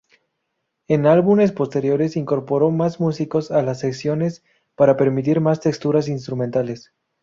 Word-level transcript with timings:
En 0.87 1.05
álbumes 1.05 1.51
posteriores, 1.51 2.17
incorporó 2.17 2.71
más 2.71 2.99
músicos 2.99 3.51
a 3.51 3.61
las 3.61 3.81
sesiones 3.81 4.41
para 4.73 4.97
permitir 4.97 5.41
más 5.41 5.59
texturas 5.59 6.07
instrumentales. 6.07 6.91